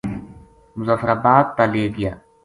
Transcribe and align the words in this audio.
مظفرآباد 0.77 1.45
تا 1.55 1.63
لے 1.71 1.85
گیا 1.95 2.13